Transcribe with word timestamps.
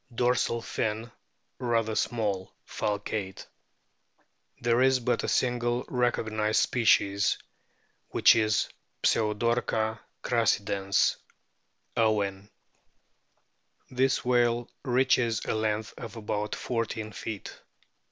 Dorsal 0.15 0.63
fin 0.63 1.11
rather 1.59 1.93
small, 1.93 2.55
falcate. 2.67 3.45
There 4.59 4.81
is 4.81 4.99
but 4.99 5.23
a 5.23 5.27
single 5.27 5.85
recognised 5.89 6.59
species, 6.63 7.37
which 8.09 8.35
is 8.35 8.67
Pseudorca 9.05 9.99
crassidens, 10.23 11.17
Owen. 11.95 12.49
\ 13.17 13.89
This 13.91 14.25
whale 14.25 14.71
reaches 14.83 15.45
a 15.45 15.53
length 15.53 15.93
of 15.99 16.15
about 16.15 16.55
fourteen 16.55 17.11
feet. 17.11 17.61